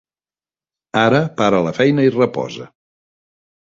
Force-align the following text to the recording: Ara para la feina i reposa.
Ara 1.03 1.21
para 1.43 1.61
la 1.69 1.77
feina 1.83 2.09
i 2.11 2.17
reposa. 2.19 2.71